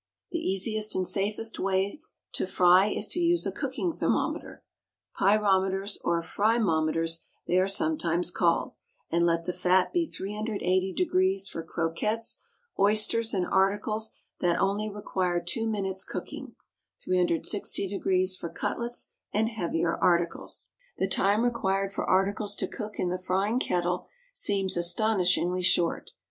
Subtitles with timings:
[0.31, 2.01] The easiest and safest way
[2.33, 4.63] to fry is to use a cooking thermometer
[5.19, 8.73] (pyrometers or frimometers they are sometimes called),
[9.11, 12.43] and let the fat be 380° for croquettes,
[12.79, 16.55] oysters, and articles that only require two minutes' cooking;
[17.07, 20.69] 360° for cutlets and heavier articles.
[20.97, 26.09] The time required for articles to cook in the frying kettle seems astonishingly short.